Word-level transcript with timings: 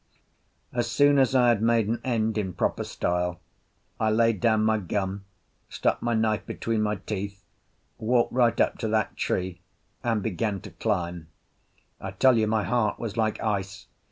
As 0.73 0.89
soon 0.89 1.19
as 1.19 1.35
I 1.35 1.49
had 1.49 1.61
made 1.61 1.87
an 1.87 2.01
end 2.03 2.35
in 2.35 2.53
proper 2.53 2.83
style, 2.83 3.39
I 3.99 4.09
laid 4.09 4.39
down 4.41 4.63
my 4.63 4.79
gun, 4.79 5.25
stuck 5.69 6.01
my 6.01 6.15
knife 6.15 6.43
between 6.47 6.81
my 6.81 6.95
teeth, 6.95 7.43
walked 7.99 8.33
right 8.33 8.59
up 8.59 8.79
to 8.79 8.87
that 8.87 9.15
tree, 9.15 9.61
and 10.03 10.23
began 10.23 10.59
to 10.61 10.71
climb. 10.71 11.27
I 11.99 12.09
tell 12.09 12.35
you 12.35 12.47
my 12.47 12.63
heart 12.63 12.97
was 12.97 13.15
like 13.15 13.39
ice. 13.43 13.85